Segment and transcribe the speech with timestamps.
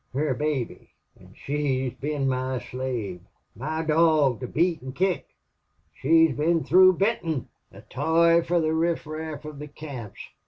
[0.13, 0.95] Her baby!...
[1.15, 3.21] An' she's been my slave
[3.55, 5.27] my dog to beat an' kick!
[5.93, 7.49] She's been through Benton!
[7.71, 10.19] A toy fer the riff raff of the camps!...